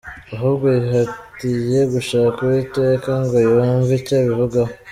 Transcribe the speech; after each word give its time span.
Ahubwo 0.35 0.65
yihatiye 0.77 1.79
gushaka 1.93 2.37
Uwiteka, 2.41 3.09
ngo 3.23 3.35
yumve 3.47 3.91
icyo 3.99 4.13
abivugaho. 4.19 4.71